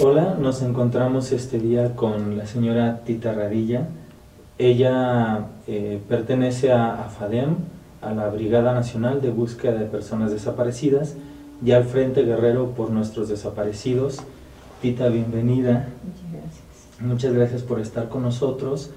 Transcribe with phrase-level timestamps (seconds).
[0.00, 3.88] Hola, nos encontramos este día con la señora Tita Radilla.
[4.56, 7.56] Ella eh, pertenece a, a, FADEM,
[8.00, 11.16] a la Brigada Nacional de Búsqueda de Personas Desaparecidas
[11.64, 14.20] y al Frente Guerrero por Nuestros Desaparecidos.
[14.80, 15.88] Tita, bienvenida.
[16.04, 17.00] Muchas gracias.
[17.00, 18.92] Muchas gracias por estar con nosotros.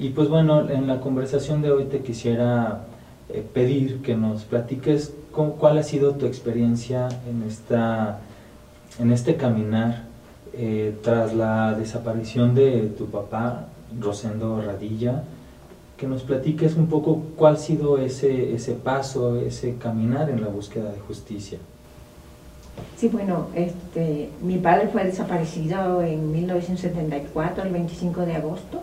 [0.00, 2.86] Y pues bueno, en la conversación de hoy te quisiera
[3.28, 8.18] eh, pedir que nos platiques cómo, cuál ha sido tu experiencia en, esta,
[8.98, 10.09] en este caminar
[10.52, 13.68] eh, tras la desaparición de tu papá,
[13.98, 15.24] Rosendo Radilla,
[15.96, 20.48] que nos platiques un poco cuál ha sido ese, ese paso, ese caminar en la
[20.48, 21.58] búsqueda de justicia.
[22.96, 28.82] Sí, bueno, este, mi padre fue desaparecido en 1974, el 25 de agosto,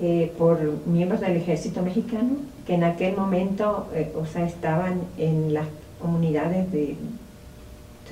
[0.00, 5.54] eh, por miembros del ejército mexicano, que en aquel momento, eh, o sea, estaban en
[5.54, 5.66] las
[6.00, 6.96] comunidades de,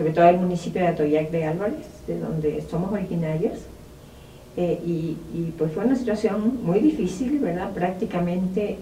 [0.01, 3.59] sobre todo el municipio de Atoyac de Álvarez, de donde somos originarios,
[4.57, 7.71] eh, y, pues fue una situación muy difícil, ¿verdad?
[7.75, 8.79] Prácticamente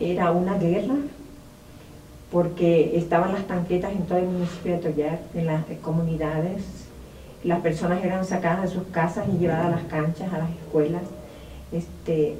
[0.00, 0.96] era una guerra,
[2.32, 6.64] porque estaban las tanquetas en todo el municipio de Atoyac, en las comunidades,
[7.44, 11.02] las personas eran sacadas de sus casas y llevadas a las canchas, a las escuelas,
[11.70, 12.34] este,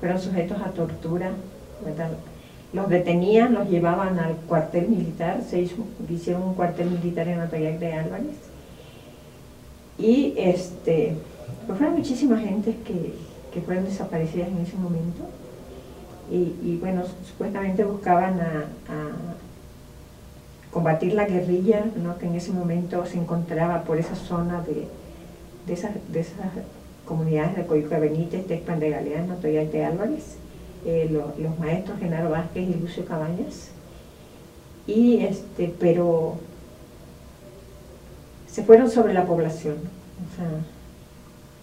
[0.00, 1.32] fueron sujetos a tortura,
[1.84, 2.08] ¿verdad?
[2.74, 5.60] Los detenían, los llevaban al cuartel militar, se
[6.08, 8.36] hicieron un cuartel militar en Atoyac de Álvarez.
[9.96, 11.16] Y este,
[11.66, 13.14] pues fueron muchísima gente que,
[13.52, 15.22] que, fueron desaparecidas en ese momento.
[16.32, 18.64] Y, bueno, supuestamente buscaban a,
[20.72, 22.18] combatir la guerrilla, ¿no?
[22.18, 24.88] que en ese momento se encontraba por esa zona de,
[25.68, 26.50] de, esas, de esas
[27.04, 30.38] comunidades de Coyuca Benítez, Tecpan de Galeano, Atoyac de Álvarez
[30.84, 33.70] eh, lo, los maestros Genaro Vázquez y Lucio Cabañas.
[34.86, 36.36] Y este, pero
[38.46, 39.76] se fueron sobre la población.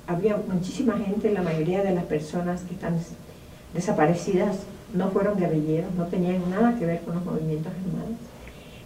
[0.08, 2.98] Había muchísima gente, la mayoría de las personas que están
[3.74, 4.58] desaparecidas
[4.94, 8.18] no fueron guerrilleros, no tenían nada que ver con los movimientos armados.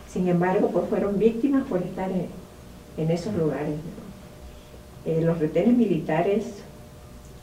[0.08, 2.28] Sin embargo, pues fueron víctimas por estar en,
[2.98, 3.76] en esos lugares.
[5.06, 6.46] Eh, los retenes militares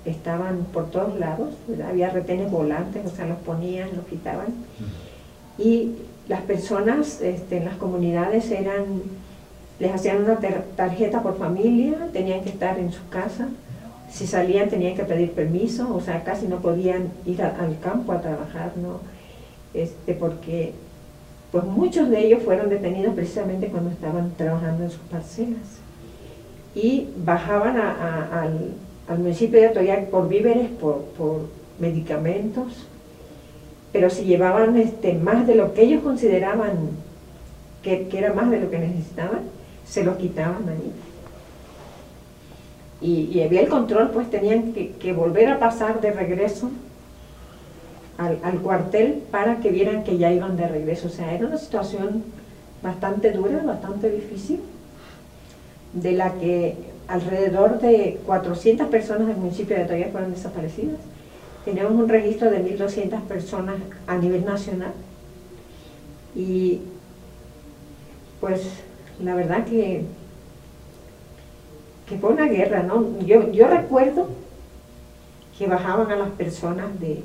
[0.04, 1.50] estaban por todos lados,
[1.88, 4.48] había retenes volantes, o sea, los ponían, los quitaban.
[5.58, 5.92] Y
[6.28, 8.84] las personas este, en las comunidades eran,
[9.78, 10.38] les hacían una
[10.76, 13.48] tarjeta por familia, tenían que estar en su casa,
[14.10, 18.12] si salían tenían que pedir permiso, o sea, casi no podían ir a, al campo
[18.12, 19.00] a trabajar, ¿no?
[19.72, 20.74] Este, porque
[21.50, 25.80] pues muchos de ellos fueron detenidos precisamente cuando estaban trabajando en sus parcelas.
[26.74, 28.72] Y bajaban a, a, al,
[29.08, 31.48] al municipio de Atoyac por víveres, por, por
[31.78, 32.86] medicamentos,
[33.92, 36.90] pero si llevaban este, más de lo que ellos consideraban
[37.82, 39.40] que, que, era más de lo que necesitaban,
[39.86, 40.92] se los quitaban ahí.
[43.02, 46.70] Y, y había el control, pues tenían que, que, volver a pasar de regreso
[48.16, 51.08] al, al, cuartel para que vieran que ya iban de regreso.
[51.08, 52.22] O sea, era una situación
[52.80, 54.60] bastante dura, bastante difícil,
[55.92, 60.98] de la que alrededor de 400 personas del municipio de Atoyac fueron desaparecidas.
[61.64, 63.76] Tenemos un registro de 1.200 personas
[64.06, 64.92] a nivel nacional.
[66.34, 66.80] Y
[68.40, 68.62] pues
[69.22, 70.04] la verdad que,
[72.08, 73.18] que fue una guerra, ¿no?
[73.20, 74.28] Yo, yo recuerdo
[75.58, 77.22] que bajaban a las personas de,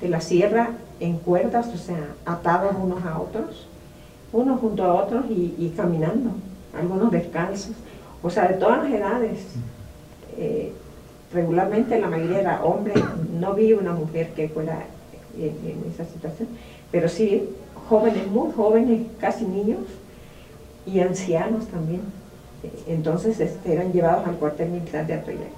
[0.00, 0.70] de la sierra
[1.00, 3.66] en cuerdas, o sea, atados unos a otros,
[4.32, 6.30] unos junto a otros y caminando,
[6.72, 7.74] algunos descalzos
[8.24, 9.38] o sea, de todas las edades.
[10.38, 10.72] Eh,
[11.32, 12.94] regularmente la mayoría era hombre,
[13.38, 14.86] no vi una mujer que fuera
[15.36, 16.48] en, esa situación,
[16.90, 17.50] pero sí
[17.88, 19.80] jóvenes, muy jóvenes, casi niños,
[20.86, 22.02] y ancianos también.
[22.86, 25.50] Entonces este, eran llevados al cuartel militar de Atoyac.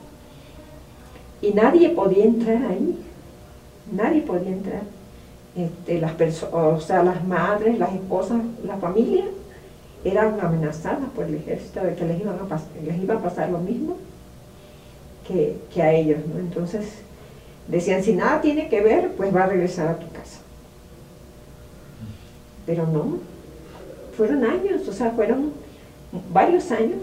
[1.43, 2.99] Y nadie podía entrar ahí,
[3.93, 4.83] nadie podía entrar.
[5.55, 9.25] Este, las o sea, las madres, las esposas, la familia,
[10.07, 13.59] eran amenazadas por el ejército de que les, iban a les iba a pasar lo
[13.59, 13.97] mismo
[15.27, 16.19] que, que a ellos.
[16.33, 16.39] ¿no?
[16.39, 16.85] Entonces
[17.67, 20.41] decían, si nada tiene que ver, pues va a regresar a tu casa.
[22.65, 23.19] Pero no,
[24.17, 25.53] fueron años, o sea, fueron
[26.33, 26.99] varios años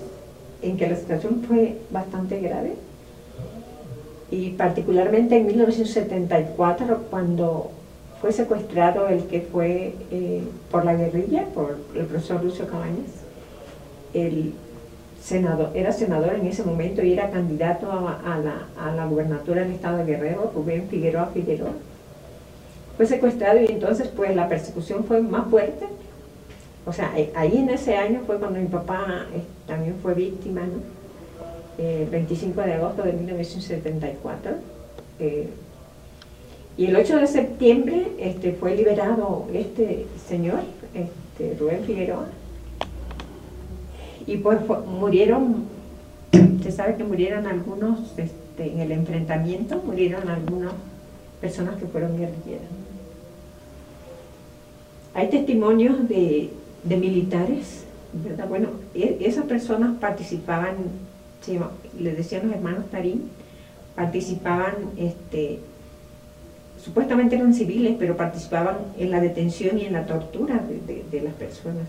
[0.61, 2.75] en que la situación fue bastante grave.
[4.31, 7.71] Y particularmente en 1974, cuando
[8.23, 13.11] fue secuestrado el que fue eh, por la guerrilla, por el profesor Lucio Cabañas.
[14.13, 14.53] El
[15.21, 19.73] senador, era senador en ese momento y era candidato a, la, a la gubernatura del
[19.73, 21.73] estado de Guerrero, Rubén Figueroa Figueroa.
[22.95, 25.85] Fue secuestrado y entonces pues la persecución fue más fuerte.
[26.85, 30.81] O sea, ahí en ese año fue cuando mi papá eh, también fue víctima, ¿no?
[31.77, 34.53] el 25 de agosto de 1974.
[35.19, 35.49] Eh,
[36.77, 40.61] y el 8 de septiembre este, fue liberado este señor,
[40.93, 42.27] este, Rubén Figueroa,
[44.25, 45.65] y pues murieron,
[46.63, 50.73] se sabe que murieron algunos este, en el enfrentamiento, murieron algunas
[51.41, 52.63] personas que fueron guerrilleras.
[55.13, 56.49] Hay testimonios de,
[56.85, 57.83] militares,
[58.13, 58.47] ¿verdad?
[58.47, 60.75] Bueno, e, esas personas participaban,
[61.99, 63.29] le decían los hermanos Tarín,
[63.95, 65.59] participaban, este,
[66.83, 71.87] supuestamente eran civiles, pero participaban en la detención y en la tortura de, las personas.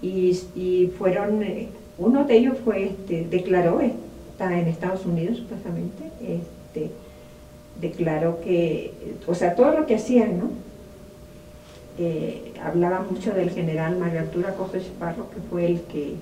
[0.00, 6.90] Y, fueron, eh, uno de ellos fue, este, declaró, está en Estados Unidos supuestamente, este,
[7.80, 8.92] declaró que,
[9.26, 10.50] o sea, todo lo que hacían, ¿no?
[11.98, 16.14] Eh, hablaba mucho del general Mario Arturo Acosta Chaparro, que fue el que,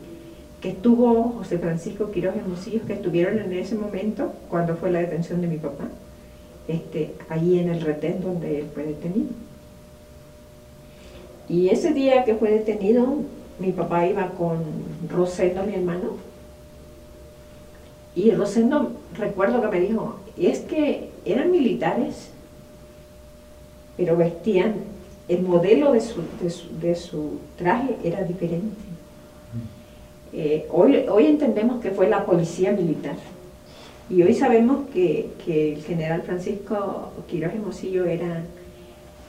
[0.61, 5.41] que estuvo, José Francisco Quiroz Hermosillo, que estuvieron en ese momento, cuando fue la detención
[5.41, 5.89] de mi papá,
[6.69, 9.31] este, ahí en el retén donde él fue detenido.
[11.49, 13.07] Y ese día que fue detenido,
[13.59, 14.63] mi papá iba con
[15.09, 16.17] Rosendo, mi hermano,
[18.15, 22.31] y Rosendo, recuerdo que me dijo, es que eran militares,
[23.97, 24.75] pero vestían,
[25.29, 26.23] el modelo de su,
[26.81, 28.77] de su, traje era diferente.
[30.33, 33.17] Eh, hoy, hoy entendemos que fue la policía militar.
[34.13, 38.45] Y hoy sabemos que, el general Francisco Quiroz Hermosillo era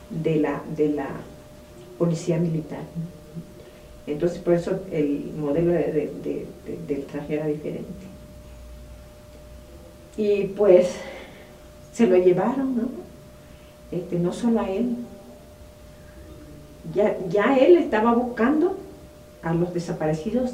[0.10, 1.08] de la, de la
[1.98, 2.82] policía militar.
[4.06, 7.88] Entonces, por eso el modelo del traje era diferente.
[10.18, 10.98] Y pues
[11.94, 12.90] se lo llevaron, ¿no?
[13.90, 14.98] Este, no solo a él.
[16.94, 18.78] Ya, ya él estaba buscando
[19.44, 20.52] a los desaparecidos,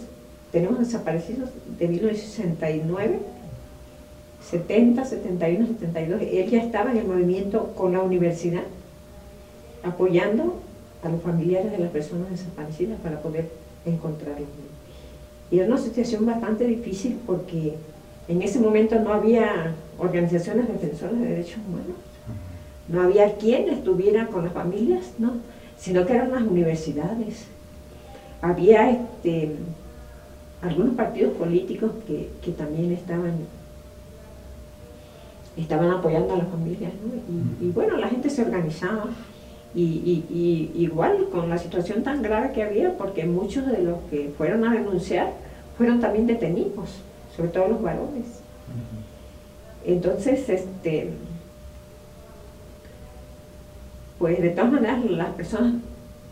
[0.51, 1.49] tenemos desaparecidos
[1.79, 3.19] de 1969,
[4.49, 6.21] 70, 71, 72.
[6.21, 8.63] Él ya estaba en el movimiento con la universidad,
[9.83, 10.59] apoyando
[11.03, 13.49] a los familiares de las personas desaparecidas para poder
[13.85, 14.47] encontrarlos.
[15.51, 17.75] Y era una situación bastante difícil porque
[18.27, 21.97] en ese momento no había organizaciones defensoras de derechos humanos,
[22.87, 25.33] no había quien estuviera con las familias, no,
[25.77, 27.45] sino que eran las universidades.
[28.41, 29.55] Había este,
[30.61, 33.33] algunos partidos políticos que, también estaban,
[35.61, 36.91] estaban apoyando a las familias,
[37.61, 39.06] y, bueno, la gente se organizaba.
[39.75, 44.33] Y, y, igual con la situación tan grave que había, porque muchos de los que
[44.35, 45.33] fueron a denunciar
[45.77, 47.03] fueron también detenidos
[47.39, 48.25] sobre todo los varones.
[49.85, 51.11] Entonces, este,
[54.17, 55.75] pues de todas maneras las personas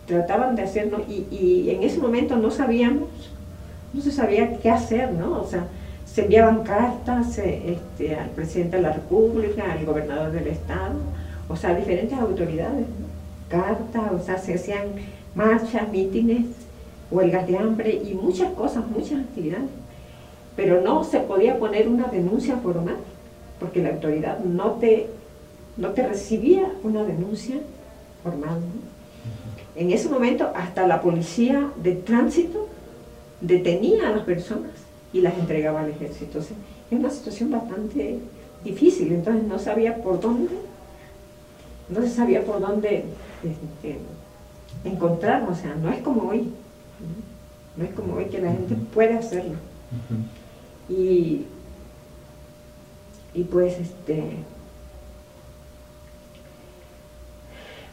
[0.05, 3.07] trataban de hacerlo y, en ese momento no sabíamos,
[3.93, 5.41] no se sabía qué hacer, ¿no?
[5.41, 5.67] O sea,
[6.17, 10.95] se enviaban cartas este, al presidente de la República, al gobernador del Estado,
[11.47, 12.87] o sea, a diferentes autoridades,
[13.47, 14.93] cartas, o sea, se hacían
[15.35, 16.47] marchas, mítines,
[17.11, 19.69] huelgas de hambre y muchas cosas, muchas actividades
[20.55, 22.97] pero no se podía poner una denuncia formal,
[23.59, 25.05] porque la autoridad no te,
[25.77, 27.57] no te recibía una denuncia
[28.23, 28.61] formal.
[29.75, 32.69] En ese momento hasta la policía de tránsito
[33.39, 36.39] detenía a las personas y las entregaba al ejército.
[36.39, 36.51] es
[36.91, 38.19] una situación bastante
[38.63, 40.49] difícil, entonces no sabía por dónde,
[41.89, 43.05] no se sabía por dónde
[43.43, 43.97] este,
[44.85, 46.51] o sea, no es como hoy,
[47.75, 49.55] no es como hoy que la gente puede hacerlo.
[50.89, 51.45] Y,
[53.33, 54.37] y pues este,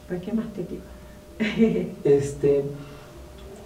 [0.09, 1.93] ¿por qué más te digo?
[2.05, 2.65] este,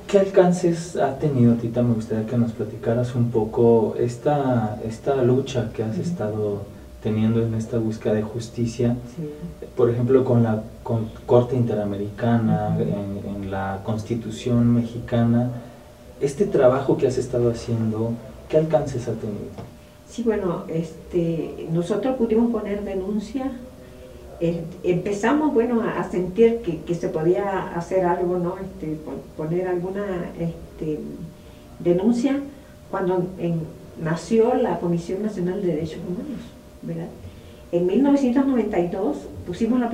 [0.08, 1.82] ¿Qué alcances ha tenido, Tita?
[1.82, 6.62] Me gustaría que nos platicaras un poco esta, esta lucha que has estado
[7.02, 8.96] teniendo en esta búsqueda de justicia,
[9.76, 10.62] por ejemplo, con la
[11.26, 15.50] Corte Interamericana, en, en, la Constitución mexicana,
[16.20, 18.14] este trabajo que has estado haciendo,
[18.48, 19.50] ¿Qué alcances ha tenido?
[20.08, 23.52] Sí, bueno, este, nosotros pudimos poner denuncia,
[24.40, 28.57] eh, empezamos bueno, a, sentir que, se podía hacer algo, ¿no?
[28.59, 28.97] Este,
[29.37, 30.04] poner alguna
[30.38, 31.00] este,
[31.80, 32.38] denuncia
[32.90, 33.26] cuando
[34.00, 36.40] nació la Comisión Nacional de Derechos Humanos,
[36.83, 37.09] ¿verdad?
[37.73, 39.16] En 1992
[39.47, 39.90] pusimos la,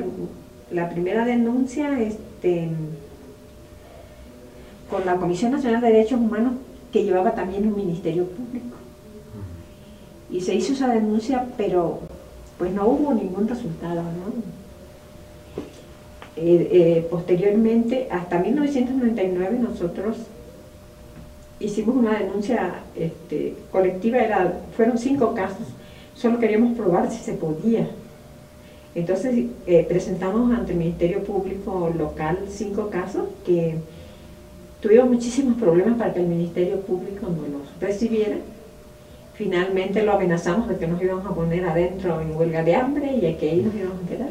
[0.71, 2.69] la primera denuncia este,
[4.91, 6.53] con la Comisión Nacional de Derechos Humanos
[6.93, 8.77] que llevaba también un ministerio público.
[10.31, 12.01] Y se hizo esa denuncia, pero
[12.59, 14.03] pues no hubo ningún resultado.
[16.37, 20.17] Eh, eh, posteriormente, hasta 1999, nosotros
[21.61, 25.67] hicimos una denuncia este, colectiva, era, fueron cinco casos,
[26.15, 27.89] solo queríamos probar si se podía.
[28.95, 33.77] Entonces eh, presentamos ante el Ministerio Público local cinco casos que
[34.81, 38.37] tuvimos muchísimos problemas para que el Ministerio Público nos los recibiera.
[39.35, 43.35] Finalmente lo amenazamos de que nos íbamos a poner adentro en huelga de hambre y
[43.35, 44.29] que ahí nos íbamos a quedar.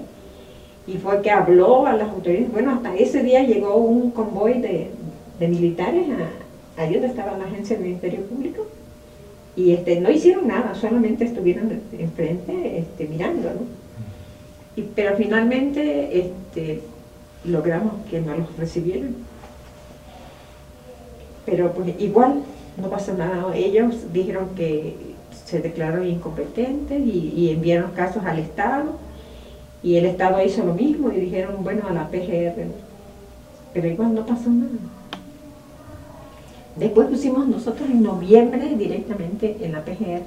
[0.87, 2.51] Y fue que habló a las autoridades.
[2.51, 4.89] Bueno, hasta ese día llegó un convoy de,
[5.39, 6.07] militares
[6.77, 8.65] a, donde estaba la agencia del Ministerio Público
[9.57, 13.49] y este, no hicieron nada, solamente estuvieron enfrente este, mirando,
[14.77, 16.81] Y, pero finalmente este,
[17.43, 19.15] logramos que nos los recibieran.
[21.45, 22.41] Pero pues igual
[22.77, 23.55] no pasó nada.
[23.55, 24.95] Ellos dijeron que
[25.45, 28.91] se declararon incompetentes y, enviaron casos al Estado
[29.81, 32.67] y el Estado hizo lo mismo y dijeron, bueno, a la PGR.
[33.73, 34.71] Pero igual no pasó nada.
[36.75, 40.23] Después pusimos nosotros en noviembre directamente en la PGR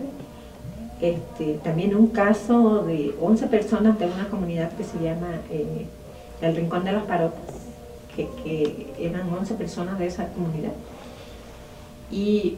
[1.01, 5.87] este, también un caso de 11 personas de una comunidad que se llama eh,
[6.41, 7.41] El Rincón de las Parotas,
[8.15, 10.73] que, eran 11 personas de esa comunidad.
[12.11, 12.57] Y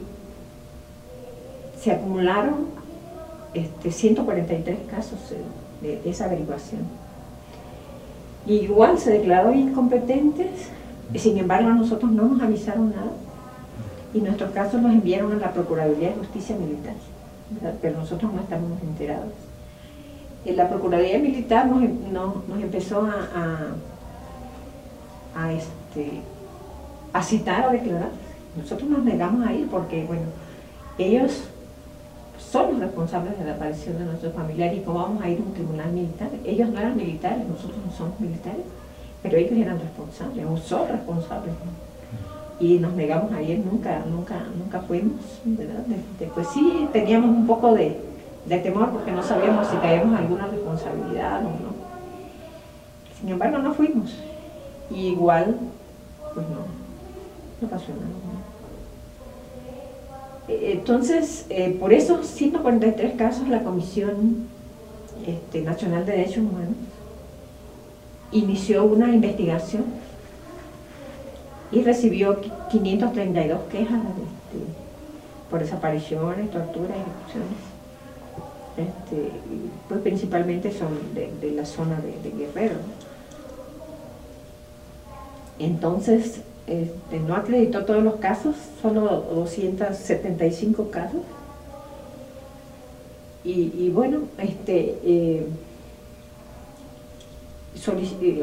[1.79, 2.67] se acumularon
[3.53, 5.19] este, 143 casos
[5.81, 6.81] de, esa averiguación.
[8.45, 10.69] Y igual se declaró incompetentes,
[11.15, 13.11] sin embargo a nosotros no nos avisaron nada
[14.13, 16.95] y nuestros casos los enviaron a la Procuraduría de Justicia Militar,
[17.81, 19.33] pero nosotros no estábamos enterados.
[20.45, 23.73] En la Procuraduría Militar nos, nos empezó a,
[25.35, 26.21] a, este,
[27.13, 28.09] a citar a declarar.
[28.55, 30.23] Nosotros nos negamos a ir porque, bueno,
[30.97, 31.43] ellos
[32.39, 35.41] son los responsables de la aparición de nuestros familiares y cómo vamos a ir a
[35.41, 36.29] un tribunal militar.
[36.45, 38.65] Ellos no eran militares, nosotros no somos militares,
[39.21, 41.53] pero ellos eran responsables o son responsables
[42.59, 45.83] y nos negamos a ir, nunca, nunca, nunca fuimos, ¿verdad?
[46.33, 47.97] pues sí, teníamos un poco de,
[48.47, 51.79] temor porque no sabíamos si teníamos alguna responsabilidad o no.
[53.19, 54.13] Sin embargo, no fuimos.
[54.89, 55.55] Y igual,
[56.33, 56.88] pues no,
[57.61, 58.09] no pasó nada.
[60.47, 64.47] E, entonces, eh, por esos 143 casos, la Comisión
[65.25, 66.75] este, Nacional de Derechos Humanos
[68.31, 69.85] inició una investigación
[71.71, 72.39] y recibió
[72.71, 74.65] 532 quejas este,
[75.49, 77.69] por desapariciones, torturas, ejecuciones.
[78.77, 79.31] Este,
[79.87, 82.75] pues principalmente son de, la zona de, Guerrero.
[85.59, 91.21] Entonces, este, no acreditó todos los casos, solo 275 casos.
[93.43, 95.47] Y, bueno, este, eh,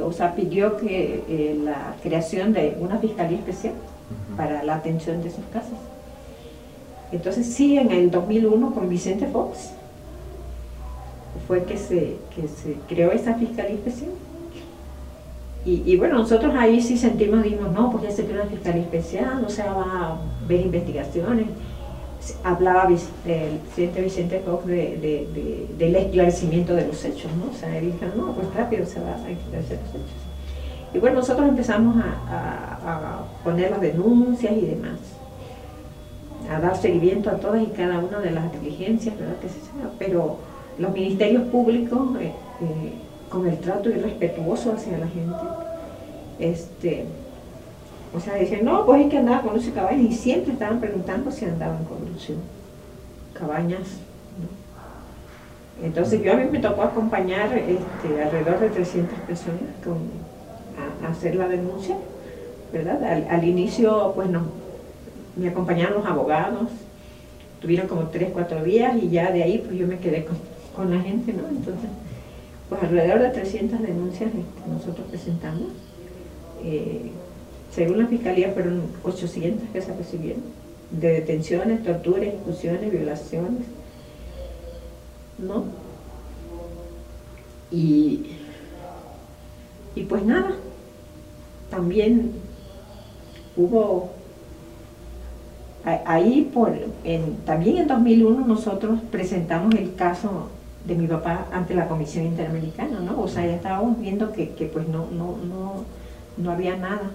[0.02, 3.75] o sea, pidió que eh, la creación de una fiscalía especial
[4.37, 5.78] para la atención de esos casos.
[7.12, 9.70] Entonces sí, en el 2001 con Vicente Fox
[11.46, 14.11] fue que se, que se creó esa fiscalía especial.
[15.68, 19.50] Y, bueno, nosotros ahí sí sentimos, dimos, no, ya se creó una fiscalía especial, o
[19.50, 21.46] sea, va a ver investigaciones
[22.42, 27.50] hablaba el presidente Vicente Fox de, del esclarecimiento de los hechos, ¿no?
[27.50, 30.26] O sea, él dijo, no, pues rápido se va a esclarecer los hechos.
[30.94, 34.99] Y bueno, nosotros empezamos a, poner las denuncias y demás,
[36.50, 39.37] a dar seguimiento a todas y cada una de las diligencias, ¿verdad?
[39.40, 39.56] Que se
[39.99, 40.37] pero
[40.78, 42.92] los ministerios públicos, eh, eh,
[43.28, 45.37] con el trato irrespetuoso hacia la gente,
[46.38, 47.06] este,
[48.14, 51.30] o sea, dicen, no, pues es que andaba con Lucio Cabañas y siempre estaban preguntando
[51.30, 52.37] si andaban con Lucio
[53.35, 54.00] Cabañas.
[55.83, 59.61] Entonces yo a mí me tocó acompañar este, alrededor de 300 personas
[61.02, 61.97] a, hacer la denuncia,
[62.73, 63.02] ¿verdad?
[63.30, 64.45] Al, inicio, pues no,
[65.37, 66.71] me acompañaron los abogados,
[67.61, 70.26] tuvieron como 3, 4 días y ya de ahí pues yo me quedé
[70.75, 71.49] con, la gente, ¿no?
[71.49, 71.90] Entonces,
[72.68, 75.68] pues alrededor de 300 denuncias este, nosotros presentamos.
[76.64, 77.11] Eh,
[77.70, 80.42] según la Fiscalía fueron 800 que se recibieron,
[80.90, 83.62] de detenciones, torturas, ejecuciones, violaciones,
[85.38, 85.64] ¿no?
[87.70, 88.30] Y,
[89.94, 90.52] y pues nada,
[91.70, 92.32] también
[93.56, 94.11] hubo,
[95.85, 96.73] ahí por,
[97.44, 100.49] también en 2001 nosotros presentamos el caso
[100.87, 103.21] de mi papá ante la Comisión Interamericana, ¿no?
[103.21, 105.85] O sea, ya estábamos viendo que, que pues no, no, no,
[106.37, 107.11] no había nada.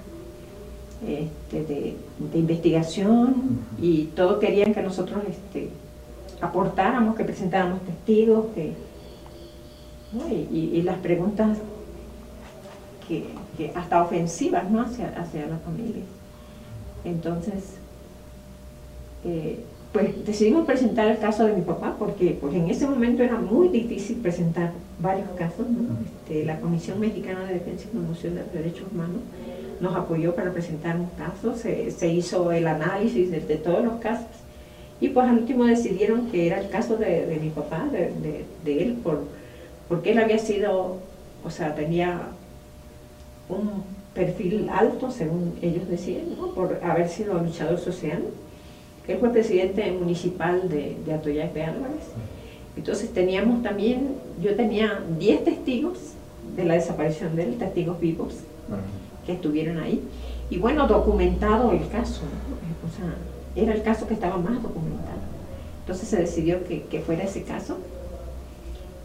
[1.07, 1.97] Este, de,
[2.37, 5.71] investigación y todos querían que nosotros este,
[6.41, 8.73] aportáramos, que presentáramos testigos, que,
[10.29, 11.57] y, las preguntas
[13.07, 14.81] que, hasta ofensivas ¿no?
[14.81, 16.03] hacia, hacia la familia.
[17.03, 17.77] Entonces,
[19.25, 23.35] eh, pues decidimos presentar el caso de mi papá porque pues, en ese momento era
[23.35, 25.65] muy difícil presentar varios casos.
[26.05, 29.21] Este, la Comisión Mexicana de Defensa y Promoción de los Derechos Humanos
[29.81, 34.27] nos apoyó para presentar un caso, se, hizo el análisis de, todos los casos
[35.01, 38.45] y pues al último decidieron que era el caso de, mi papá, de,
[38.81, 39.23] él, por,
[39.89, 40.99] porque él había sido,
[41.43, 42.27] o sea, tenía
[43.49, 43.83] un
[44.13, 48.21] perfil alto, según ellos decían, por haber sido luchador social.
[49.07, 52.11] Él fue presidente municipal de, de Atoyac de Álvarez.
[52.77, 55.97] Entonces teníamos también, yo tenía 10 testigos
[56.55, 58.35] de la desaparición de él, testigos vivos
[59.25, 60.01] que estuvieron ahí.
[60.49, 62.21] Y bueno, documentado el caso,
[62.85, 63.15] o sea,
[63.55, 65.19] era el caso que estaba más documentado.
[65.81, 67.77] Entonces se decidió que, fuera ese caso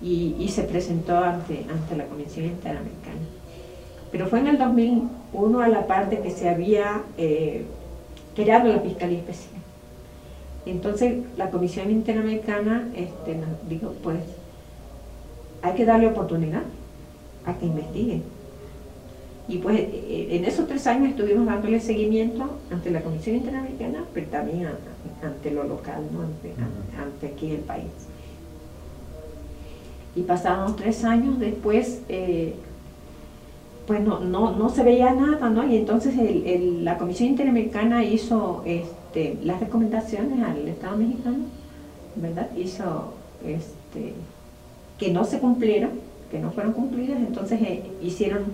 [0.03, 3.17] y, se presentó ante, ante la Comisión Interamericana.
[4.12, 7.65] Pero fue en el 2001 a la parte que se había eh,
[8.35, 9.56] creado la Fiscalía Especial.
[10.67, 14.19] Entonces la Comisión Interamericana este, nos dijo, pues
[15.63, 16.63] hay que darle oportunidad
[17.47, 18.23] a que investiguen
[19.49, 24.27] y pues eh, en esos tres años estuvimos dándole seguimiento ante la Comisión Interamericana, pero
[24.27, 24.69] también
[25.23, 26.23] ante lo local, ¿no?
[27.03, 27.85] ante, aquí el país.
[30.17, 32.55] Y pasados tres años después, eh,
[33.87, 35.65] pues no, no, se veía nada, ¿no?
[35.71, 36.15] Y entonces
[36.83, 38.96] la Comisión Interamericana hizo este,
[39.43, 41.45] las recomendaciones al Estado mexicano,
[42.17, 42.49] ¿verdad?
[42.57, 44.15] Hizo este,
[44.99, 45.91] que no se cumplieron,
[46.31, 48.45] que no fueron cumplidas, entonces eh, hicieron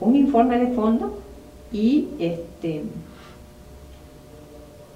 [0.00, 1.18] un informe de fondo
[1.72, 2.84] y este,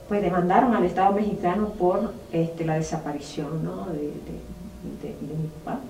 [0.09, 5.81] pues demandaron al Estado mexicano por este, la desaparición de, mi papá.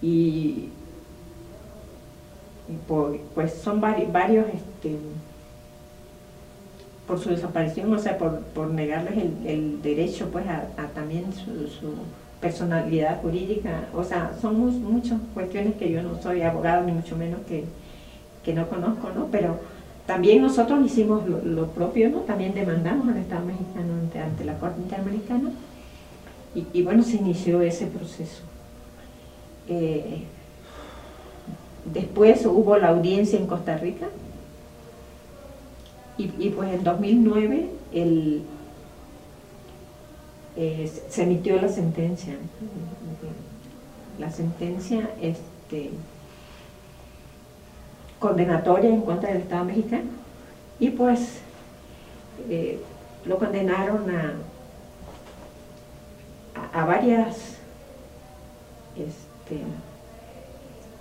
[0.00, 0.68] Y,
[3.34, 4.96] pues son varios, este,
[7.06, 11.94] por su desaparición, o sea, por, negarles el, derecho pues a, también su,
[12.40, 17.40] personalidad jurídica, o sea, son muchas cuestiones que yo no soy abogado ni mucho menos
[17.48, 17.64] que,
[18.44, 19.28] que no conozco, ¿no?
[19.30, 19.58] Pero
[20.06, 22.18] también nosotros hicimos lo, propio, ¿no?
[22.20, 25.50] También demandamos al Estado mexicano ante, la Corte Interamericana
[26.54, 28.42] y, bueno, se inició ese proceso.
[29.68, 30.24] Eh,
[31.92, 34.06] después hubo la audiencia en Costa Rica
[36.16, 38.42] y, pues en 2009 el,
[40.56, 42.34] eh, se emitió la sentencia.
[44.18, 45.90] La sentencia, este,
[48.24, 50.08] condenatoria en contra del Estado mexicano
[50.78, 51.40] y pues
[52.48, 52.80] eh,
[53.26, 54.34] lo condenaron a,
[56.72, 57.58] a, varias
[58.96, 59.60] este,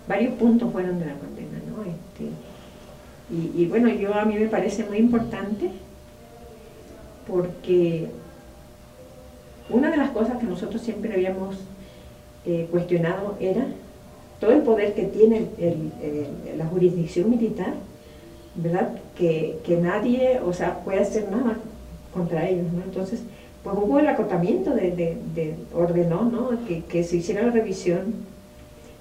[0.07, 1.83] varios puntos fueron de la condena ¿no?
[1.83, 2.29] Este,
[3.29, 5.71] y, bueno yo a mí me parece muy importante
[7.25, 8.09] porque
[9.69, 11.57] una de las cosas que nosotros siempre habíamos
[12.45, 13.65] eh, cuestionado era
[14.43, 15.47] todo el poder que tiene
[16.57, 17.75] la jurisdicción militar,
[18.55, 18.89] ¿verdad?
[19.15, 21.57] Que, nadie, o sea, puede hacer nada
[22.13, 22.83] contra ellos, ¿no?
[22.83, 23.23] Entonces,
[23.63, 26.49] pues hubo el acotamiento de, ordenó, ¿no?
[26.89, 28.15] Que, se hiciera la revisión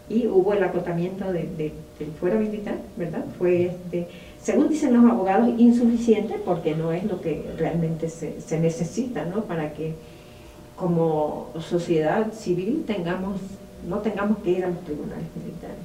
[0.09, 1.25] y hubo el acotamiento
[1.99, 3.25] del fuero militar, ¿verdad?
[3.39, 4.09] Fue, este,
[4.41, 9.45] según dicen los abogados, insuficiente porque no es lo que realmente se, se necesita, ¿no?
[9.45, 9.95] Para que
[10.77, 13.41] como sociedad civil tengamos
[13.89, 15.77] no tengamos que ir a los tribunales militares.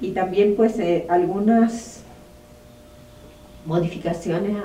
[0.00, 2.02] Y también pues eh, algunas
[3.66, 4.56] modificaciones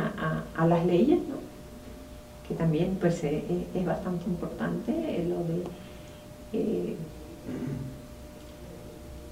[0.55, 1.37] a, las leyes, ¿no?
[2.47, 4.91] que también pues eh, eh, es bastante importante
[5.27, 6.95] lo de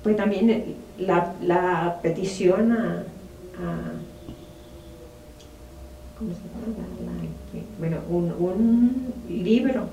[0.05, 0.63] pues también
[0.99, 3.03] la, petición a,
[6.17, 7.65] ¿cómo se llama?
[7.79, 9.89] bueno, un, un libro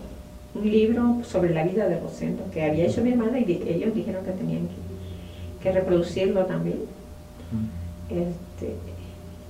[0.55, 4.25] un libro sobre la vida de Rosendo que había hecho mi hermana y ellos dijeron
[4.25, 4.69] que tenían
[5.63, 6.81] que, reproducirlo también.
[8.11, 8.75] Este,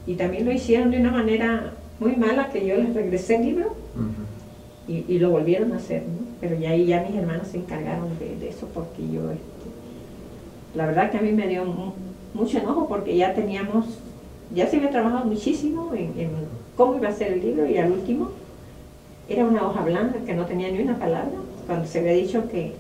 [0.06, 3.74] y también lo hicieron de una manera muy mala que yo les regresé el libro
[4.86, 6.02] y, lo volvieron a hacer,
[6.40, 9.22] pero ya ahí ya mis hermanos se encargaron de, eso porque yo,
[10.74, 11.64] la verdad que a mí me dio
[12.34, 13.86] mucho enojo porque ya teníamos,
[14.54, 16.30] ya se había trabajado muchísimo en,
[16.76, 18.30] cómo iba a ser el libro y al último
[19.28, 21.32] era una hoja blanca que no tenía ni una palabra,
[21.66, 22.74] cuando se había dicho que,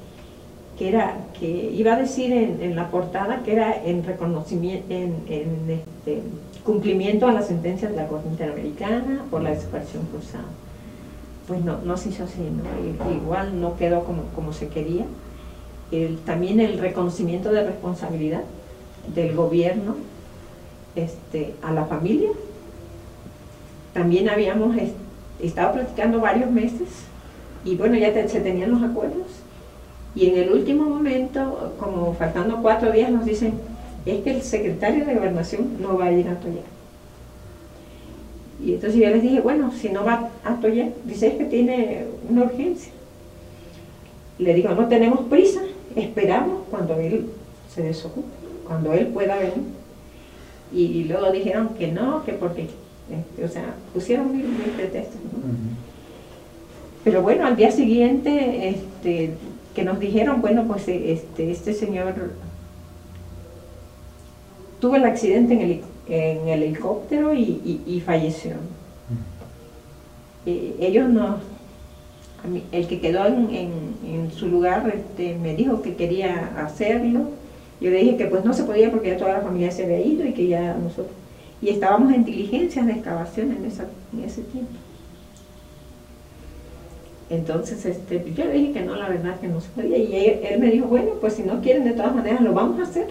[0.80, 5.14] era, que iba a decir en, la portada que era en reconocimiento, en,
[5.68, 6.22] este,
[6.64, 10.44] cumplimiento a las sentencias de la Corte Interamericana por la desaparición cruzada.
[11.46, 12.40] Pues no, no se hizo así,
[13.14, 15.04] igual no quedó como, como se quería.
[16.24, 18.42] También el reconocimiento de responsabilidad
[19.14, 19.96] del gobierno
[20.94, 22.30] este, a la familia
[23.92, 24.74] también habíamos
[25.40, 26.88] estado platicando varios meses
[27.64, 29.26] y bueno, ya se tenían los acuerdos.
[30.14, 33.54] Y en el último momento, como faltando cuatro días, nos dicen,
[34.04, 36.62] es que el secretario de gobernación no va a ir a Toya.
[38.64, 42.44] Y entonces yo les dije, bueno, si no va a Toya, dice que tiene una
[42.44, 42.92] urgencia.
[44.38, 45.60] Le digo, no tenemos prisa,
[45.96, 47.26] esperamos cuando él
[47.72, 48.28] se desocupe,
[48.66, 49.82] cuando él pueda venir.
[50.72, 52.68] Y, luego dijeron que no, que porque,
[53.10, 55.20] este, o sea, pusieron mil, pretextos.
[57.04, 59.34] Pero bueno, al día siguiente, este,
[59.74, 62.14] que nos dijeron, bueno, pues este, este señor
[64.80, 68.52] tuvo el accidente en el, en el helicóptero y, falleció.
[70.46, 71.36] ellos no,
[72.72, 77.30] el que quedó en, su lugar este, me dijo que quería hacerlo.
[77.80, 80.00] Yo le dije que pues no se podía porque ya toda la familia se había
[80.00, 81.14] ido y que ya nosotros...
[81.60, 84.72] Y estábamos en diligencias de excavación en, ese tiempo.
[87.30, 89.96] Entonces este, yo le dije que no, la verdad que no se podía.
[89.96, 92.84] Y él, me dijo, bueno, pues si no quieren de todas maneras lo vamos a
[92.84, 93.08] hacer.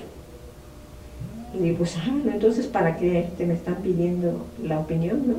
[1.54, 5.24] Y dije, pues ah, entonces ¿para qué este, me están pidiendo la opinión?
[5.26, 5.36] ¿no?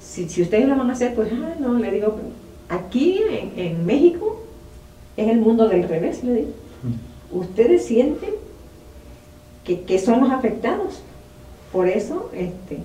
[0.00, 2.18] Si, si ustedes lo van a hacer, pues ah, no, le digo,
[2.70, 3.20] Aquí
[3.56, 4.40] en, México
[5.16, 6.50] es el mundo del revés, le digo.
[7.32, 8.30] Ustedes sienten
[9.64, 11.02] que, son los afectados.
[11.72, 12.78] Por eso este,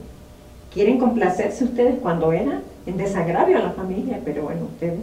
[0.73, 4.99] quieren complacerse ustedes cuando eran en desagravio a la familia, pero bueno, ustedes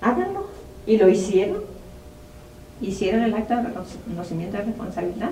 [0.00, 0.46] háganlo.
[0.86, 1.62] Y lo hicieron.
[2.80, 5.30] Hicieron el acta de reconocimiento de responsabilidad.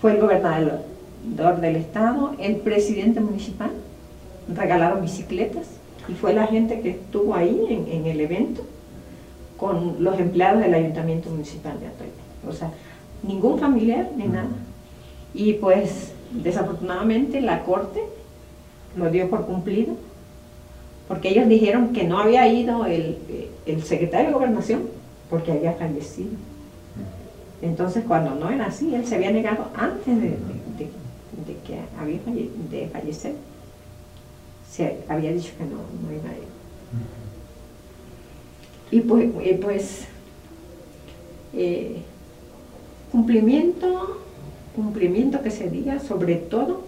[0.00, 0.82] Fue el gobernador
[1.60, 3.70] del estado, el presidente municipal,
[4.54, 5.66] regalaron bicicletas,
[6.08, 8.62] y fue la gente que estuvo ahí en, el evento
[9.56, 12.10] con los empleados del Ayuntamiento Municipal de Atoya.
[12.48, 12.70] O sea,
[13.22, 14.48] ningún familiar ni nada.
[15.34, 18.00] Y pues desafortunadamente la Corte
[18.96, 19.94] lo dio por cumplido,
[21.08, 23.18] porque ellos dijeron que no había ido el,
[23.84, 24.82] secretario de Gobernación
[25.28, 26.30] porque había fallecido.
[27.62, 32.20] Entonces cuando no era así, él se había negado antes de, de que había
[32.70, 33.34] de fallecer
[34.76, 36.46] se había dicho que no, no a ir.
[38.90, 40.04] Y pues, eh, pues
[41.54, 42.02] eh,
[43.10, 44.20] cumplimiento,
[44.74, 46.82] cumplimiento que se diga, sobre todo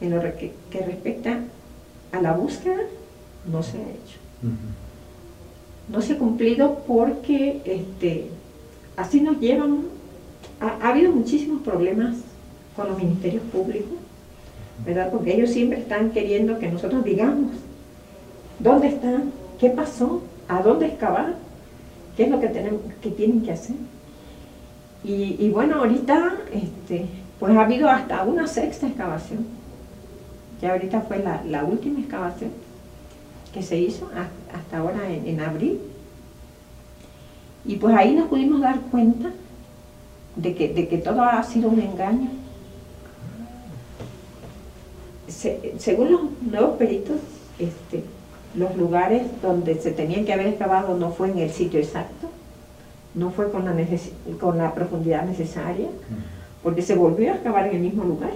[0.00, 1.40] en lo que, respecta
[2.12, 2.82] a la búsqueda,
[3.50, 4.18] no se ha hecho.
[5.88, 8.28] No se ha cumplido porque este,
[8.96, 9.80] así nos llevan,
[10.60, 12.16] ha habido muchísimos problemas
[12.76, 14.03] con los ministerios públicos,
[15.12, 17.52] Porque ellos siempre están queriendo que nosotros digamos
[18.58, 21.34] dónde están, qué pasó, a dónde excavar,
[22.16, 22.48] qué es lo que,
[23.10, 23.76] tienen que hacer.
[25.02, 27.06] Y, bueno, ahorita este,
[27.38, 29.46] pues ha habido hasta una sexta excavación.
[30.60, 32.50] Ya ahorita fue la, última excavación
[33.52, 34.10] que se hizo
[34.52, 35.80] hasta ahora en, abril.
[37.64, 39.30] Y pues ahí nos pudimos dar cuenta
[40.36, 42.28] de que todo ha sido un engaño
[45.78, 47.16] según los nuevos peritos,
[47.58, 48.02] este,
[48.54, 52.28] los lugares donde se tenían que haber excavado no fue en el sitio exacto,
[53.14, 53.74] no fue con la,
[54.40, 55.88] con la profundidad necesaria,
[56.62, 58.32] porque se volvió a excavar en el mismo lugar.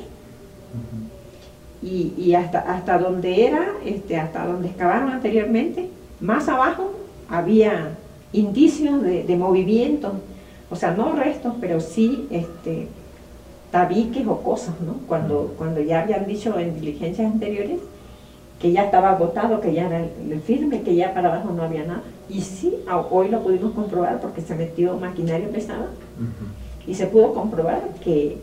[1.82, 5.88] y, hasta, hasta donde era, este, hasta donde excavaron anteriormente,
[6.20, 6.92] más abajo
[7.28, 7.96] había
[8.32, 10.12] indicios de, de movimiento,
[10.70, 12.88] o sea, no restos, pero sí este,
[13.70, 14.94] tabiques o cosas, ¿no?
[15.06, 17.80] Cuando, cuando ya habían dicho en diligencias anteriores
[18.60, 21.84] que ya estaba agotado, que ya era el, firme, que ya para abajo no había
[21.84, 22.02] nada.
[22.28, 22.74] Y sí,
[23.10, 25.88] hoy lo pudimos comprobar porque se metió maquinaria pesada
[26.86, 28.38] y se pudo comprobar que,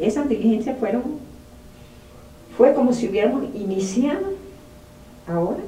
[0.00, 1.02] esas diligencias fueron,
[2.56, 4.34] fue como si hubiéramos iniciado
[5.26, 5.60] ahora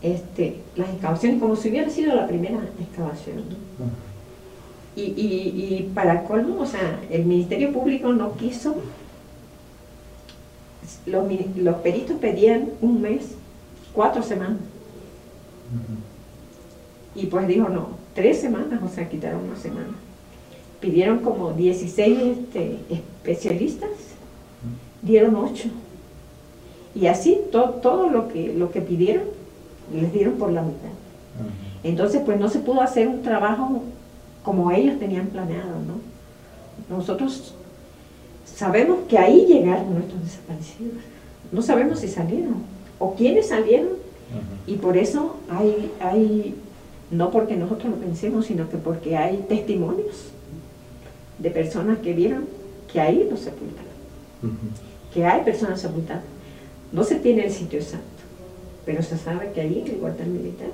[0.00, 3.42] este, las excavaciones, como si hubiera sido la primera excavación.
[4.96, 8.76] Y, y, para colmo, o sea, el Ministerio Público no quiso,
[11.06, 11.24] los,
[11.56, 13.34] los peritos pedían un mes,
[13.92, 14.58] cuatro semanas.
[17.16, 19.94] Y pues dijo, no, tres semanas, o sea, quitaron una semana.
[20.80, 23.90] Pidieron como 16 este, especialistas,
[25.02, 25.68] dieron ocho.
[26.94, 29.24] Y así todo lo que, lo que pidieron,
[29.92, 30.90] les dieron por la mitad.
[31.82, 33.82] Entonces, pues no se pudo hacer un trabajo
[34.44, 36.94] como ellos tenían planeado, ¿no?
[36.94, 37.54] Nosotros
[38.44, 41.02] sabemos que ahí llegaron nuestros desaparecidos.
[41.50, 42.56] No sabemos si salieron
[42.98, 44.04] o quiénes salieron.
[44.66, 46.54] Y por eso hay, hay,
[47.10, 50.30] no porque nosotros lo pensemos, sino que porque hay testimonios
[51.38, 52.46] de personas que vieron
[52.92, 53.94] que ahí los sepultaron.
[55.12, 56.24] Que hay personas sepultadas.
[56.92, 58.22] No se tiene el sitio exacto,
[58.84, 60.68] pero se sabe que ahí en el cuartel militar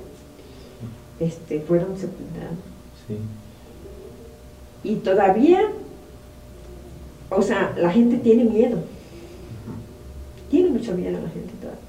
[1.19, 2.57] este, fueron sepultados.
[4.83, 5.61] Y todavía,
[7.29, 8.77] o sea, la gente tiene miedo.
[10.49, 11.81] Tiene mucho miedo la gente todavía.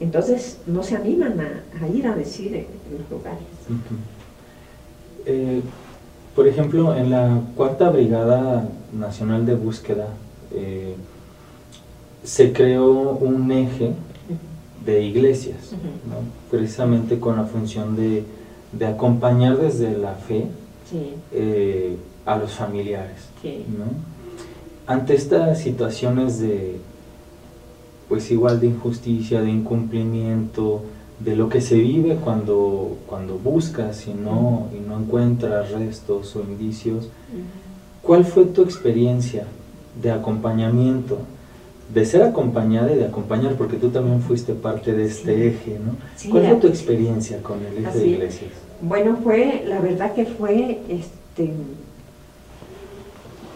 [0.00, 2.66] Entonces no se animan a, ir a decir en,
[2.98, 3.42] los lugares.
[5.26, 5.60] Eh,
[6.34, 10.06] por ejemplo, en la Cuarta Brigada Nacional de Búsqueda
[10.52, 10.94] eh,
[12.22, 13.92] se creó un eje
[14.84, 15.74] de iglesias,
[16.50, 18.24] precisamente con la función de,
[18.86, 20.46] acompañar desde la fe
[21.32, 23.28] eh, a los familiares.
[24.86, 26.76] Ante estas situaciones de,
[28.08, 30.82] pues igual de injusticia, de incumplimiento,
[31.20, 36.40] de lo que se vive cuando, cuando buscas y no, y no encuentras restos o
[36.42, 37.08] indicios,
[38.02, 39.46] ¿cuál fue tu experiencia
[40.00, 41.18] de acompañamiento?
[41.92, 45.96] De ser acompañada y de acompañar, porque tú también fuiste parte de este eje, ¿no?
[46.30, 48.50] ¿Cuál fue tu experiencia con el eje de iglesias?
[48.80, 51.50] Bueno, fue, la verdad que fue, este,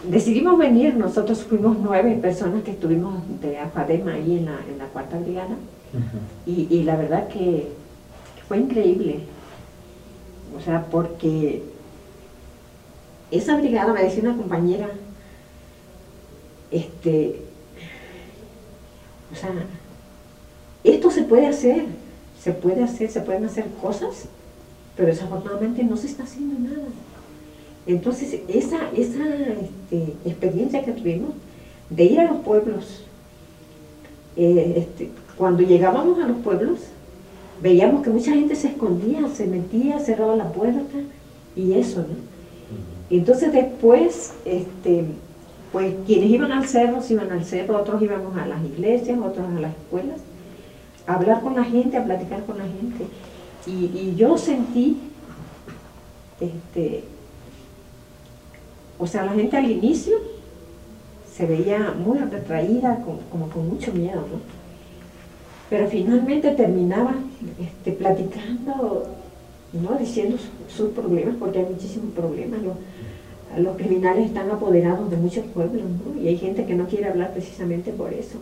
[0.09, 4.85] decidimos venir, nosotros fuimos nueve personas que estuvimos de AFADEMA ahí en la, en la
[4.87, 5.55] cuarta brigada,
[6.45, 7.67] y, la verdad que
[8.47, 9.19] fue increíble,
[10.57, 11.63] o sea, porque
[13.31, 14.89] esa brigada, me decía una compañera,
[16.71, 17.42] este,
[19.33, 19.51] o sea,
[20.83, 21.85] esto se puede hacer,
[22.39, 24.25] se puede hacer, se pueden hacer cosas,
[24.95, 26.85] pero desafortunadamente no se está haciendo nada.
[27.87, 29.25] Entonces, esa, esa
[29.59, 31.31] este, experiencia que tuvimos
[31.89, 33.03] de ir a los pueblos,
[34.37, 36.79] eh, este, cuando llegábamos a los pueblos,
[37.61, 40.99] veíamos que mucha gente se escondía, se metía, cerraba la puerta
[41.55, 42.33] y eso, ¿no?
[43.09, 45.05] Entonces después, este,
[45.73, 49.47] pues quienes iban al cerro, se iban al cerro, otros íbamos a las iglesias, otros
[49.47, 50.21] a las escuelas,
[51.07, 53.07] a hablar con la gente, a platicar con la gente.
[53.65, 54.99] Y, yo sentí,
[56.39, 57.05] este,
[58.99, 60.17] o sea, la gente al inicio
[61.35, 64.41] se veía muy retraída, como, con mucho miedo, ¿no?
[65.71, 67.15] Pero finalmente terminaba
[67.59, 69.07] este, platicando,
[69.73, 69.97] ¿no?
[69.97, 72.59] diciendo sus problemas, porque hay muchísimos problemas.
[73.57, 76.21] Los, criminales están apoderados de muchos pueblos, ¿no?
[76.21, 78.37] y hay gente que no quiere hablar precisamente por eso.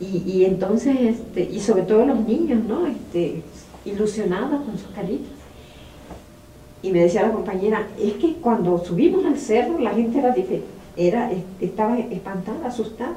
[0.00, 2.88] Y, entonces, este, y sobre todo los niños, ¿no?
[2.88, 3.40] Este,
[3.84, 5.30] ilusionados con sus caritas.
[6.82, 10.34] Y me decía la compañera, es que cuando subimos al cerro la gente era,
[10.96, 13.16] era estaba espantada, asustada.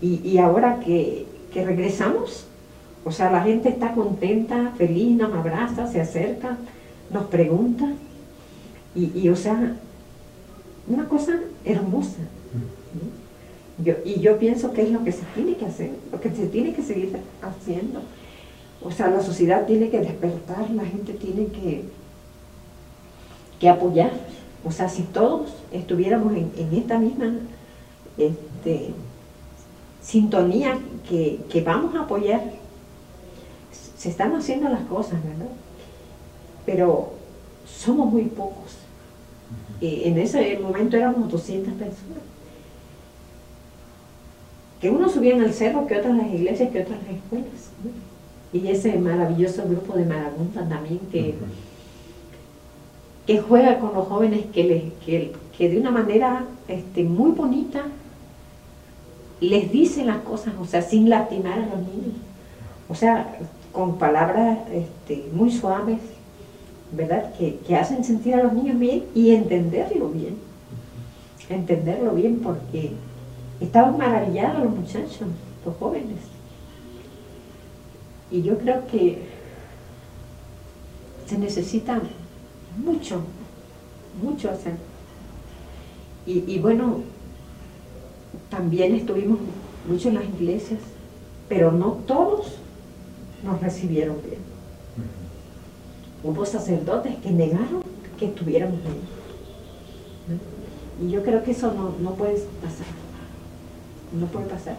[0.00, 2.46] Y, ahora que, regresamos,
[3.04, 6.56] o sea, la gente está contenta, feliz, nos abraza, se acerca,
[7.12, 7.88] nos pregunta.
[8.98, 9.76] Y, o sea,
[10.88, 12.18] una cosa hermosa.
[14.04, 16.72] y yo pienso que es lo que se tiene que hacer, lo que se tiene
[16.74, 18.00] que seguir haciendo.
[18.82, 21.84] O sea, la sociedad tiene que despertar, la gente tiene que,
[23.58, 24.12] que apoyar.
[24.64, 27.34] O sea, si todos estuviéramos en, esta misma
[28.16, 28.90] este,
[30.02, 32.42] sintonía que, vamos a apoyar,
[33.96, 35.52] se están haciendo las cosas, ¿verdad?
[36.64, 37.12] Pero
[37.66, 38.76] somos muy pocos.
[39.80, 42.18] En ese momento éramos 200 personas.
[44.80, 47.70] Que unos subían al cerro, que otras las iglesias, que otras las escuelas.
[48.52, 51.34] Y ese maravilloso grupo de Marabunta también que
[53.28, 57.82] que juega con los jóvenes, que, les, que, de una manera este, muy bonita
[59.38, 62.16] les dice las cosas, o sea, sin lastimar a los niños.
[62.88, 63.36] O sea,
[63.70, 65.98] con palabras este, muy suaves,
[66.92, 67.34] ¿verdad?
[67.34, 70.36] Que, hacen sentir a los niños bien y entenderlo bien.
[71.48, 72.92] Entenderlo bien porque
[73.60, 75.28] estaban maravillados los muchachos,
[75.64, 76.18] los jóvenes.
[78.30, 79.22] Y yo creo que
[81.26, 82.00] se necesita
[82.76, 83.22] mucho,
[84.22, 84.74] mucho hacer.
[86.26, 87.00] Y, bueno,
[88.50, 89.38] también estuvimos
[89.88, 90.80] mucho en las iglesias,
[91.48, 92.58] pero no todos
[93.42, 94.40] nos recibieron bien.
[96.22, 97.82] Hubo sacerdotes que negaron
[98.18, 99.00] que estuviéramos ahí.
[101.06, 102.86] Y yo creo que eso no, no puede pasar.
[104.18, 104.76] No puede pasar.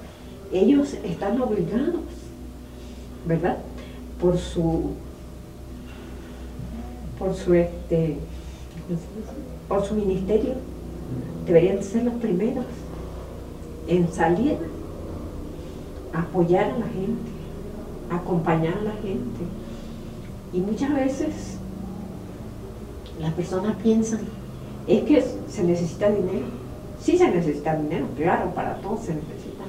[0.51, 2.01] Ellos están obligados,
[3.25, 3.57] ¿verdad?
[4.19, 4.95] Por su
[7.19, 8.17] por su, este,
[9.67, 10.53] por su ministerio,
[11.45, 12.65] deberían ser los primeros
[13.87, 14.57] en salir
[16.13, 17.29] apoyar a la gente,
[18.09, 19.41] acompañar a la gente.
[20.53, 21.57] Y muchas veces
[23.19, 24.21] las personas piensan,
[24.87, 26.47] es que se necesita dinero.
[27.01, 29.65] Sí se necesita dinero, claro, para todos se necesita.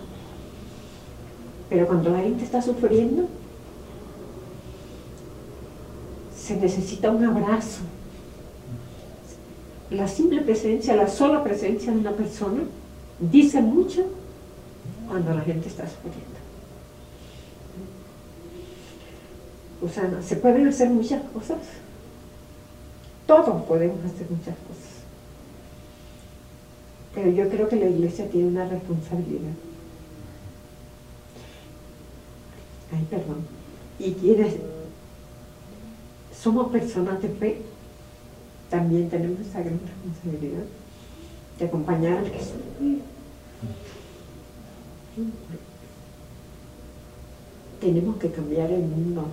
[1.68, 3.28] Pero cuando la gente está sufriendo,
[6.36, 7.82] se necesita un abrazo.
[9.90, 12.62] La simple presencia, la sola presencia de una persona
[13.18, 14.04] dice mucho
[15.08, 16.30] cuando la gente está sufriendo.
[19.82, 21.58] O sea, se pueden hacer muchas cosas.
[23.26, 24.90] Todos podemos hacer muchas cosas.
[27.14, 29.52] Pero yo creo que la iglesia tiene una responsabilidad.
[32.92, 33.38] Ay, perdón.
[33.98, 34.54] Y quienes
[36.40, 37.62] somos personas de fe,
[38.68, 40.64] también tenemos esa gran responsabilidad
[41.58, 43.00] de acompañar al sufre.
[47.80, 49.26] Tenemos que cambiar el mundo.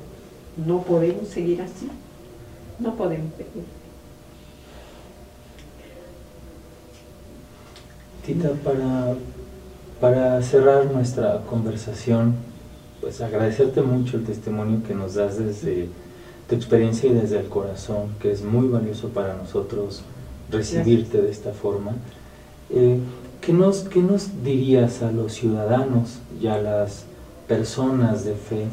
[0.65, 1.89] No podemos seguir así.
[2.79, 3.63] No podemos seguir.
[8.25, 9.15] Tita, para,
[10.01, 12.35] para cerrar nuestra conversación,
[13.01, 15.87] pues agradecerte mucho el testimonio que nos das desde
[16.49, 20.01] tu experiencia y desde el corazón, que es muy valioso para nosotros
[20.49, 21.91] recibirte de esta forma.
[22.69, 22.99] Eh,
[23.41, 27.05] ¿qué, nos, ¿Qué nos dirías a los ciudadanos y a las
[27.47, 28.65] personas de fe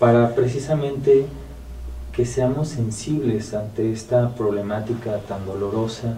[0.00, 1.26] para precisamente
[2.12, 6.16] que seamos sensibles ante esta problemática tan dolorosa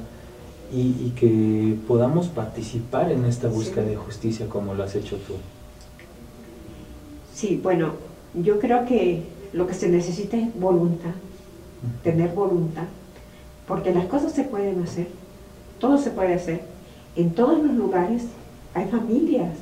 [0.73, 5.35] y, que podamos participar en esta búsqueda de justicia como lo has hecho tú?
[7.35, 7.93] Sí, bueno,
[8.33, 11.13] yo creo que lo que se necesita es voluntad,
[12.03, 12.87] tener voluntad,
[13.69, 15.09] porque las cosas se pueden hacer,
[15.79, 16.63] todo se puede hacer.
[17.17, 18.23] En todos los lugares
[18.73, 19.59] hay familias,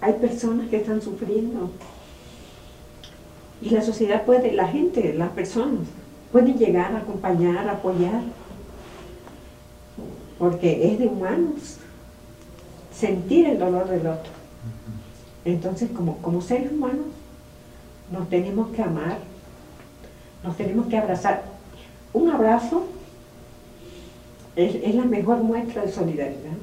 [0.00, 1.70] hay personas que están sufriendo.
[3.60, 5.88] Y la sociedad puede, la gente, las personas,
[6.32, 8.22] pueden llegar a acompañar, a apoyar,
[10.38, 11.78] porque es de humanos
[12.94, 14.32] sentir el dolor del otro.
[15.44, 17.06] Entonces, como, como seres humanos,
[18.12, 19.18] nos tenemos que amar,
[20.44, 21.44] nos tenemos que abrazar.
[22.12, 22.86] Un abrazo
[24.56, 26.56] es, la mejor muestra de solidaridad.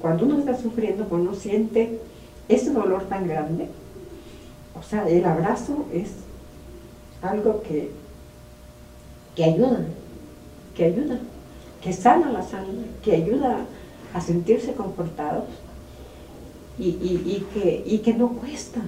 [0.00, 1.98] Cuando uno está sufriendo, cuando uno siente
[2.48, 3.68] ese dolor tan grande,
[4.78, 6.10] o sea, el abrazo es
[7.22, 7.90] algo que,
[9.36, 9.86] que ayuda,
[10.76, 11.20] que ayuda,
[11.80, 13.64] que sana la sangre, que ayuda
[14.12, 15.44] a sentirse confortados
[16.78, 18.80] y, que, y que no cuesta.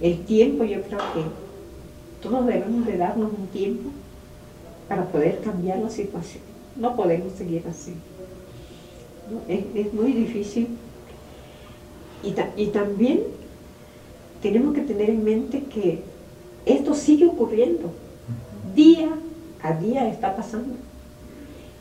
[0.00, 1.24] El tiempo, yo creo que
[2.22, 3.90] todos debemos de darnos un tiempo
[4.88, 6.42] para poder cambiar la situación.
[6.76, 7.94] No podemos seguir así.
[9.48, 10.68] Es, muy difícil.
[12.22, 13.22] Y, y también
[14.42, 16.02] tenemos que tener en mente que
[16.66, 17.92] esto sigue ocurriendo.
[18.74, 19.10] Día
[19.62, 20.74] a día está pasando.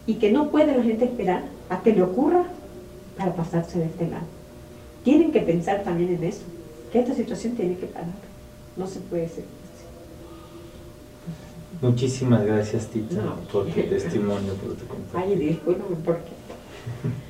[0.07, 2.45] Y que no puede la gente esperar a que le ocurra
[3.17, 4.25] para pasarse de este lado.
[5.03, 6.43] Tienen que pensar también en eso
[6.91, 8.07] que esta situación tiene que parar.
[8.77, 9.85] No se puede ser así.
[11.81, 15.35] Muchísimas gracias, Tita, por tu testimonio, por tu compañía.
[15.35, 16.31] Ay, discúlpame, ¿por qué?